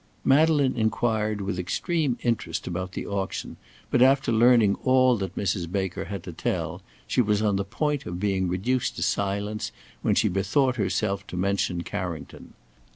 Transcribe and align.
Madeleine 0.25 0.75
inquired 0.75 1.41
with 1.41 1.59
extreme 1.59 2.17
interest 2.23 2.65
about 2.65 2.93
the 2.93 3.05
auction, 3.05 3.57
but 3.91 4.01
after 4.01 4.31
learning 4.31 4.73
all 4.83 5.15
that 5.15 5.35
Mrs. 5.35 5.71
Baker 5.71 6.05
had 6.05 6.23
to 6.23 6.33
tell, 6.33 6.81
she 7.05 7.21
was 7.21 7.43
on 7.43 7.55
the 7.55 7.63
point 7.63 8.07
of 8.07 8.19
being 8.19 8.47
reduced 8.47 8.95
to 8.95 9.03
silence, 9.03 9.71
when 10.01 10.15
she 10.15 10.27
bethought 10.27 10.77
herself 10.77 11.27
to 11.27 11.37
mention 11.37 11.83
Carrington. 11.83 12.53